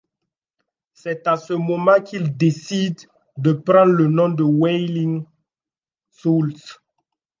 [0.93, 3.03] C'est à ce moment qu'ils décident
[3.37, 5.25] de prendre le nom de Wailing
[6.09, 6.55] Souls.